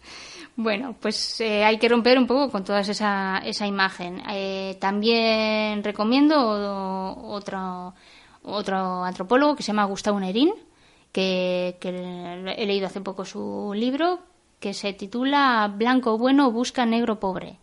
[0.56, 4.24] Bueno, pues eh, hay que romper un poco con toda esa, esa imagen.
[4.30, 6.38] Eh, también recomiendo
[7.28, 7.94] otro,
[8.44, 10.54] otro antropólogo que se llama Gustavo Nerín,
[11.12, 14.20] que, que he leído hace poco su libro,
[14.60, 17.60] que se titula Blanco bueno busca negro pobre.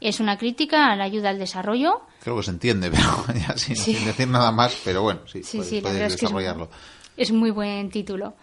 [0.00, 2.02] Es una crítica a la ayuda al desarrollo.
[2.22, 2.90] Creo que se entiende,
[3.26, 6.70] pero ya sin, decir nada más, pero bueno, sí, sí, desarrollarlo.
[7.16, 8.34] es, muy buen título.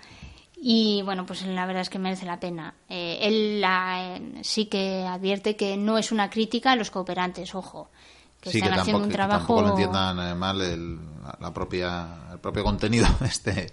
[0.60, 2.74] Y bueno, pues la verdad es que merece la pena.
[2.90, 7.90] Eh, él eh, sí que advierte que no es una crítica a los cooperantes, ojo.
[8.42, 9.40] Que están haciendo un trabajo.
[9.40, 11.00] Que tampoco lo entiendan eh, mal el,
[11.40, 13.72] la propia, el propio contenido de, este,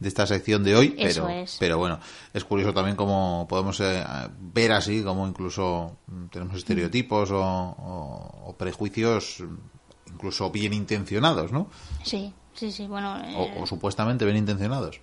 [0.00, 0.96] de esta sección de hoy.
[0.98, 2.00] pero, pero bueno,
[2.34, 3.80] es curioso también cómo podemos
[4.40, 9.44] ver así, como incluso mm, tenemos estereotipos o, prejuicios
[10.12, 11.68] incluso bien intencionados, ¿no?
[12.02, 13.22] Sí, sí, sí, bueno.
[13.58, 15.00] o supuestamente bien intencionados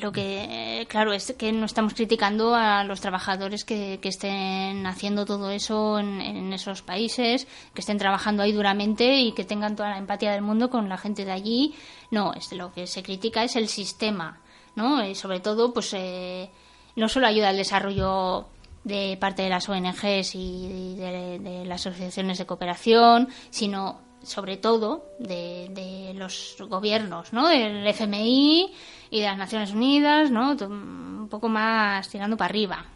[0.00, 5.50] lo que, claro, es que no estamos criticando a los trabajadores que, estén haciendo todo
[5.50, 10.32] eso en, esos países, que estén trabajando ahí duramente y que tengan toda la empatía
[10.32, 11.74] del mundo con la gente de allí.
[12.10, 14.40] No, es, lo que se critica es el sistema,
[14.76, 15.04] ¿no?
[15.04, 16.50] Y sobre todo, pues, eh,
[16.96, 18.46] no solo ayuda al desarrollo
[18.84, 25.68] de parte de las ONGs y de las asociaciones de cooperación, sino sobre todo de,
[25.70, 27.48] de los gobiernos, ¿no?
[27.48, 28.72] Del FMI
[29.10, 30.52] y de las Naciones Unidas, ¿no?
[30.52, 32.86] Un poco más tirando para arriba.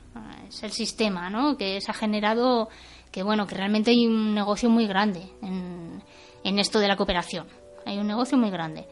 [0.48, 1.56] Es el sistema, ¿no?
[1.56, 2.68] Que se ha generado
[3.10, 6.02] que, bueno, que realmente hay un negocio muy grande en,
[6.44, 7.46] en esto de la cooperación.
[7.84, 8.86] Hay un negocio muy grande.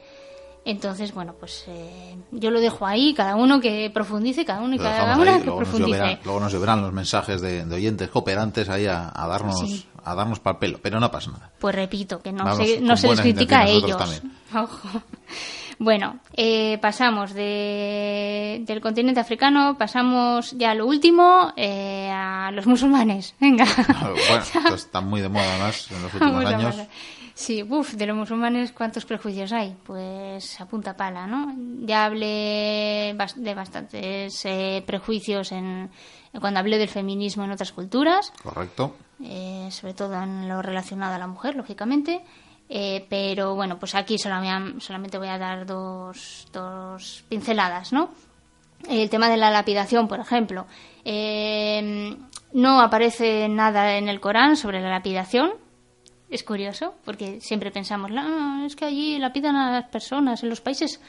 [0.65, 4.79] Entonces, bueno, pues eh, yo lo dejo ahí, cada uno que profundice, cada uno y
[4.79, 6.19] cada una que profundice.
[6.25, 10.79] luego nos llevarán los mensajes de, oyentes cooperantes ahí a, darnos a darnos para pelo,
[10.83, 11.51] pero no pasa nada.
[11.59, 14.23] Pues repito, que no, se, no se les critica a ellos.
[15.79, 22.67] Bueno, eh, pasamos de, del continente africano, pasamos ya a lo último, eh, a los
[22.67, 23.35] musulmanes.
[23.41, 23.65] Venga.
[24.01, 26.77] bueno, esto está muy de moda más en los últimos años.
[27.35, 29.77] Sí, uff, de los musulmanes, ¿cuántos prejuicios hay?
[29.85, 31.53] Pues a punta pala, ¿no?
[31.85, 35.91] Ya hablé de bastantes eh, prejuicios en,
[36.41, 38.33] cuando hablé del feminismo en otras culturas.
[38.41, 38.95] Correcto.
[39.21, 42.23] Eh, sobre todo en lo relacionado a la mujer, lógicamente.
[42.69, 48.11] Eh, pero bueno, pues aquí solamente voy a dar dos, dos pinceladas, ¿no?
[48.89, 50.67] El tema de la lapidación, por ejemplo.
[52.53, 55.64] no aparece nada en el Corán sobre la lapidación,
[56.35, 60.61] es curioso, porque siempre pensamos, ah, es que allí lapidan a las personas, en los
[60.61, 61.01] países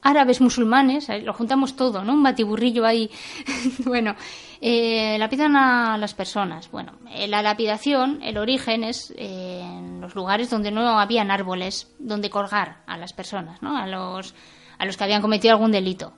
[0.00, 2.14] árabes musulmanes, lo juntamos todo, ¿no?
[2.14, 3.10] Un batiburrillo ahí.
[3.84, 4.14] bueno,
[4.60, 6.70] eh, lapidan a las personas.
[6.70, 11.94] Bueno, eh, la lapidación, el origen es eh, en los lugares donde no habían árboles
[11.98, 13.76] donde colgar a las personas, ¿no?
[13.76, 14.34] A los,
[14.78, 16.14] a los que habían cometido algún delito.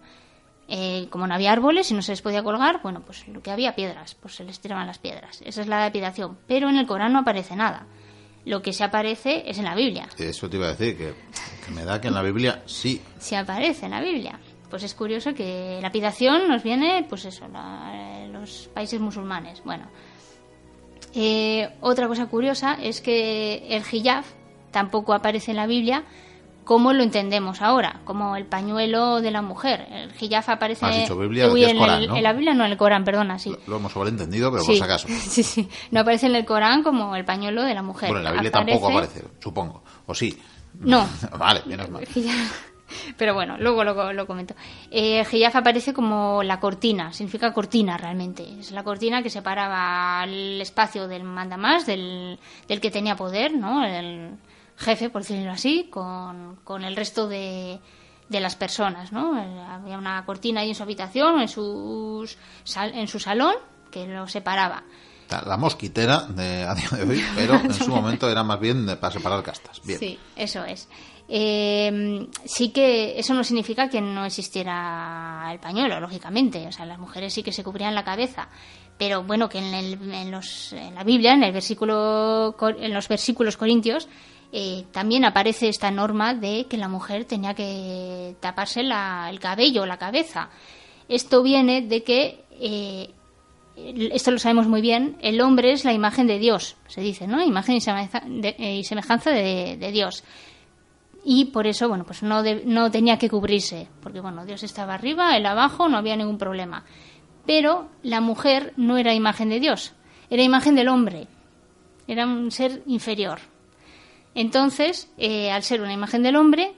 [0.68, 3.52] Eh, como no había árboles y no se les podía colgar, bueno, pues lo que
[3.52, 5.42] había piedras, pues se les tiraban las piedras.
[5.44, 6.38] Esa es la lapidación.
[6.48, 7.86] Pero en el Corán no aparece nada
[8.46, 10.08] lo que se aparece es en la Biblia.
[10.16, 11.14] Eso te iba a decir, que,
[11.72, 13.02] me da que en la Biblia sí.
[13.18, 14.38] Se aparece en la Biblia.
[14.70, 17.46] Pues es curioso que la lapidación nos viene, pues eso,
[18.32, 19.62] los países musulmanes.
[19.64, 19.88] Bueno,
[21.14, 24.24] eh, otra cosa curiosa es que el hijab
[24.70, 26.04] tampoco aparece en la Biblia,
[26.66, 29.86] como lo entendemos ahora, como el pañuelo de la mujer.
[29.88, 32.16] El hijab aparece Biblia, en, ¿no?
[32.16, 33.56] en, la Biblia, no en el Corán, perdona, sí.
[33.68, 35.06] Lo, hemos sobreentendido, pero por si acaso.
[35.28, 38.08] Sí, sí, no aparece en el Corán como el pañuelo de la mujer.
[38.08, 40.36] Bueno, en la Biblia tampoco aparece, supongo, o sí.
[40.80, 41.08] No.
[41.38, 42.04] vale, menos mal.
[43.16, 44.56] Pero bueno, luego lo, lo comento.
[44.90, 48.58] Eh, hijab aparece como la cortina, significa cortina realmente.
[48.58, 53.84] Es la cortina que separaba el espacio del mandamás, del, del que tenía poder, ¿no?
[53.84, 54.36] El,
[54.76, 57.80] jefe, por decirlo así, con, con el resto de,
[58.28, 59.32] de las personas, ¿no?
[59.70, 62.36] Había una cortina ahí en su habitación, en, sus,
[62.76, 63.54] en su salón,
[63.90, 64.84] que lo separaba.
[65.28, 69.12] La mosquitera de, a día de hoy, pero en su momento era más bien para
[69.12, 69.80] separar castas.
[69.84, 69.98] Bien.
[69.98, 70.88] Sí, eso es.
[71.28, 76.64] Eh, sí que eso no significa que no existiera el pañuelo, lógicamente.
[76.68, 78.48] O sea, las mujeres sí que se cubrían la cabeza.
[78.98, 83.08] Pero bueno, que en, el, en, los, en la Biblia, en, el versículo, en los
[83.08, 84.08] versículos corintios,
[84.52, 89.98] eh, también aparece esta norma de que la mujer tenía que taparse el cabello, la
[89.98, 90.50] cabeza.
[91.08, 93.10] Esto viene de que, eh,
[94.12, 97.42] esto lo sabemos muy bien, el hombre es la imagen de Dios, se dice, ¿no?
[97.42, 100.24] Imagen y eh, semejanza de, Dios.
[101.24, 105.36] Y por eso, bueno, pues no, no tenía que cubrirse, porque, bueno, Dios estaba arriba,
[105.36, 106.84] él abajo, no había ningún problema.
[107.44, 109.92] Pero la mujer no era imagen de Dios,
[110.30, 111.26] era imagen del hombre,
[112.08, 113.40] era un ser inferior.
[114.36, 116.74] Entonces, eh, al ser una imagen del hombre,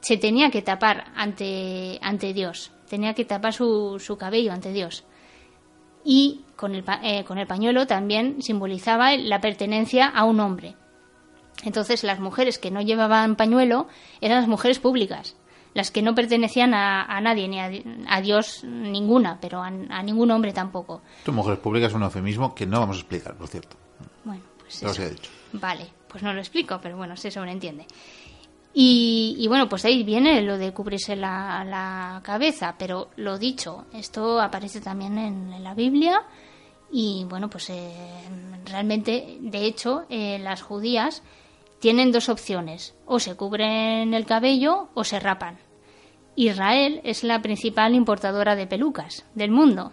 [0.00, 5.04] se tenía que tapar ante, ante Dios, tenía que tapar su, su cabello ante Dios.
[6.04, 10.76] Y con el, eh, con el pañuelo también simbolizaba la pertenencia a un hombre.
[11.64, 13.88] Entonces las mujeres que no llevaban pañuelo
[14.20, 15.36] eran las mujeres públicas,
[15.72, 21.00] las que no pertenecían a, nadie, ni a, Dios ninguna, pero a, ningún hombre tampoco.
[21.24, 23.76] Tu mujeres públicas es un eufemismo que no vamos a explicar, por cierto.
[24.24, 25.02] Bueno, pues eso.
[25.52, 27.86] Vale, pues no lo explico, pero bueno, se sobreentiende.
[28.72, 34.40] Y, y, bueno, pues ahí viene lo de cubrirse la, cabeza, pero lo dicho, esto
[34.40, 36.22] aparece también en, la Biblia
[36.92, 37.92] y bueno, pues eh,
[38.64, 41.22] realmente, de hecho, eh, las judías
[41.80, 45.58] tienen dos opciones, o se cubren el cabello o se rapan.
[46.36, 49.92] Israel es la principal importadora de pelucas del mundo,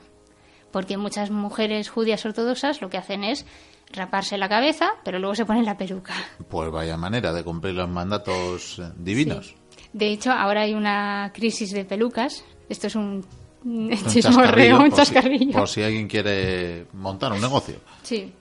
[0.72, 3.46] porque muchas mujeres judías ortodoxas lo que hacen es
[3.92, 6.14] raparse la cabeza, pero luego se ponen la peluca.
[6.50, 9.56] Pues vaya manera de cumplir los mandatos eh, divinos.
[9.94, 12.44] De hecho, ahora hay una crisis de pelucas.
[12.70, 13.26] Esto es un,
[13.64, 15.58] un chismorreo, un chascarrillo.
[15.58, 17.76] por si alguien quiere montar un negocio.
[18.04, 18.32] Sí,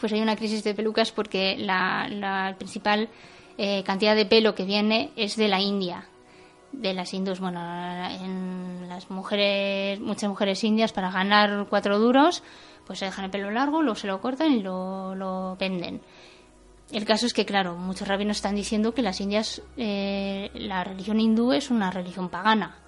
[0.00, 3.08] pues hay una crisis de pelucas porque la, principal
[3.56, 6.06] eh, cantidad de pelo que viene es de la India,
[6.72, 7.40] de las hindus.
[7.40, 7.60] Bueno,
[8.08, 12.42] en las mujeres, muchas mujeres indias para ganar cuatro duros
[12.86, 16.00] pues se dejan el pelo largo, luego se lo cortan y lo, lo venden.
[16.92, 21.18] El caso es que, claro, muchos rabinos están diciendo que las indias, eh, la religión
[21.18, 22.78] hindú es una religión pagana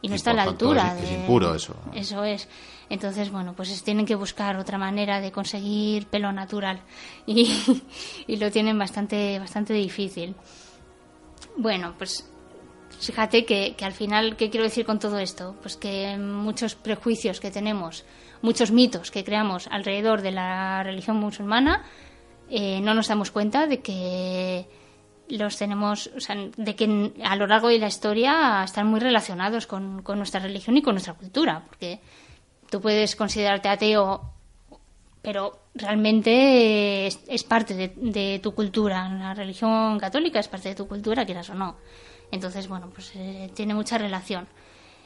[0.00, 0.96] y no está a la altura.
[0.98, 1.76] Es, impuro eso.
[1.94, 2.48] Eso es.
[2.90, 6.80] Entonces, bueno, pues tienen que buscar otra manera de conseguir pelo natural
[7.26, 7.82] y,
[8.26, 10.34] y lo tienen bastante, bastante difícil.
[11.56, 12.30] Bueno, pues
[12.98, 15.54] fíjate que, que, al final, ¿qué quiero decir con todo esto?
[15.62, 18.04] Pues que muchos prejuicios que tenemos
[18.42, 21.84] muchos mitos que creamos alrededor de la religión musulmana,
[22.48, 24.66] eh, no nos damos cuenta de que
[25.28, 29.66] los tenemos, o sea, de que a lo largo de la historia están muy relacionados
[29.66, 32.00] con, nuestra religión y con nuestra cultura, porque
[32.70, 34.32] tú puedes considerarte ateo,
[35.22, 39.08] pero realmente es, parte de, tu cultura.
[39.08, 41.76] La religión católica es parte de tu cultura, quieras o no.
[42.30, 44.46] Entonces, bueno, pues eh, tiene mucha relación.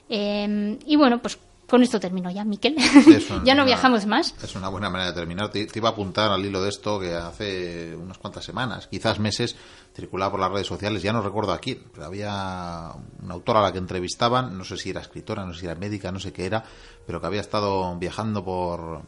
[0.09, 2.76] Eh, y bueno, pues con esto termino ya, Miquel.
[3.44, 4.35] ya no viajamos más.
[4.42, 5.50] Es una buena manera de terminar.
[5.50, 9.54] Te, iba a apuntar al hilo de esto que hace unas cuantas semanas, quizás meses,
[9.94, 12.90] circulaba por las redes sociales, ya no recuerdo aquí, pero había
[13.22, 15.74] una autora a la que entrevistaban, no sé si era escritora, no sé si era
[15.74, 16.64] médica, no sé qué era,
[17.07, 19.02] pero que había estado viajando por,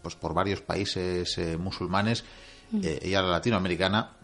[0.00, 2.24] pues, por varios países eh, musulmanes.
[2.70, 2.80] Mm.
[2.82, 4.15] Eh, ella era latinoamericana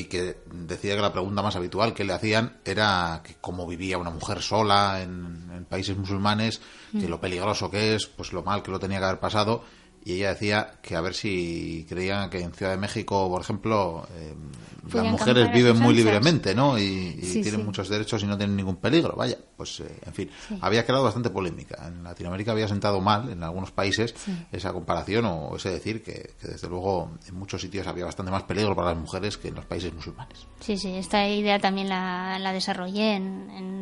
[0.00, 3.98] y que decía que la pregunta más habitual que le hacían era que cómo vivía
[3.98, 6.60] una mujer sola en, en países musulmanes,
[6.92, 7.10] que mm.
[7.10, 9.62] lo peligroso que es, pues lo mal que lo tenía que haber pasado
[10.04, 14.06] y ella decía que a ver si creían que en Ciudad de México, por ejemplo,
[14.14, 14.34] eh,
[14.92, 16.78] las mujeres viven muy libremente, ¿no?
[16.78, 19.14] Y, tienen muchos derechos y no tienen ningún peligro.
[19.16, 21.86] Vaya, pues, eh, en fin, había creado bastante polémica.
[21.86, 24.14] En Latinoamérica había sentado mal, en algunos países,
[24.52, 28.74] esa comparación o ese decir que, desde luego, en muchos sitios había bastante más peligro
[28.74, 30.46] para las mujeres que en los países musulmanes.
[30.60, 33.80] Sí, sí, esta idea también la, la desarrollé en, en,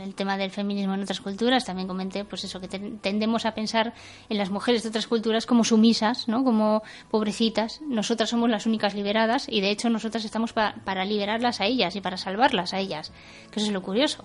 [0.00, 1.64] el tema del feminismo en otras culturas.
[1.64, 3.92] También comenté, pues eso, que tendemos a pensar
[4.28, 6.44] en las mujeres de otras culturas como sumisas, ¿no?
[6.44, 7.80] Como pobrecitas.
[7.82, 12.00] Nosotras somos las únicas liberadas y de hecho nosotras estamos para liberarlas a ellas y
[12.00, 13.12] para salvarlas a ellas,
[13.50, 14.24] que eso es lo curioso.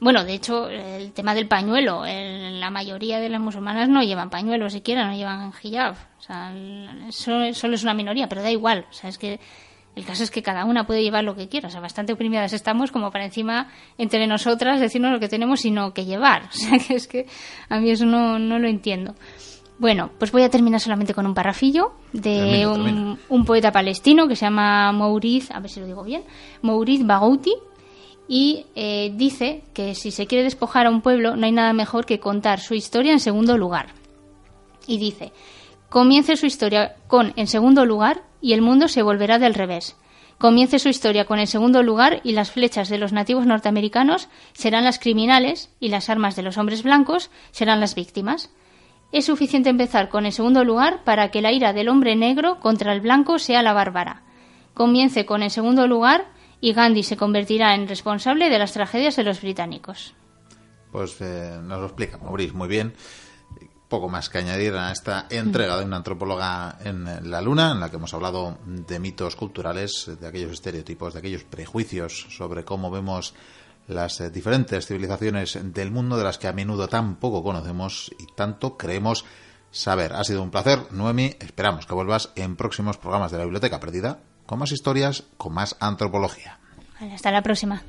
[0.00, 4.68] Bueno, de hecho, el tema del pañuelo, la mayoría de las musulmanas no llevan pañuelo
[4.68, 5.94] siquiera, no llevan hijab.
[5.94, 6.52] O sea,
[7.10, 8.84] solo, solo es una minoría, pero da igual.
[8.90, 9.40] O sea, es que
[9.94, 11.68] el caso es que cada una puede llevar lo que quiera.
[11.68, 15.70] O sea, bastante oprimidas estamos como para encima, entre nosotras, decirnos lo que tenemos y
[15.70, 16.42] no que llevar.
[16.48, 17.26] O sea, que es que
[17.70, 19.14] a mí eso no, no lo entiendo.
[19.78, 24.46] Bueno, pues voy a terminar solamente con un parrafillo de un, poeta palestino que se
[24.46, 26.24] llama Mauriz, a ver si lo digo bien,
[26.62, 27.54] Mauriz Bagouti,
[28.26, 32.06] y eh, dice que si se quiere despojar a un pueblo no hay nada mejor
[32.06, 33.88] que contar su historia en segundo lugar.
[34.86, 35.32] Y dice,
[35.90, 39.96] comience su historia con en segundo lugar y el mundo se volverá del revés.
[40.38, 44.84] Comience su historia con el segundo lugar y las flechas de los nativos norteamericanos serán
[44.84, 48.50] las criminales y las armas de los hombres blancos serán las víctimas.
[49.12, 52.92] Es suficiente empezar con el segundo lugar para que la ira del hombre negro contra
[52.92, 54.22] el blanco sea la bárbara.
[54.74, 56.26] Comience con el segundo lugar
[56.60, 60.14] y Gandhi se convertirá en responsable de las tragedias de los británicos.
[60.90, 62.94] Pues eh, nos lo explica Maurice muy bien.
[63.88, 67.88] Poco más que añadir a esta entrega de una antropóloga en la Luna, en la
[67.88, 73.34] que hemos hablado de mitos culturales, de aquellos estereotipos, de aquellos prejuicios sobre cómo vemos
[73.86, 78.26] las eh, diferentes civilizaciones del mundo de las que a menudo tan poco conocemos y
[78.34, 79.24] tanto creemos
[79.70, 80.12] saber.
[80.12, 81.36] Ha sido un placer, Noemi.
[81.40, 85.76] Esperamos que vuelvas en próximos programas de la Biblioteca Perdida con más historias, con más
[85.80, 86.58] antropología.
[87.12, 87.82] hasta la próxima.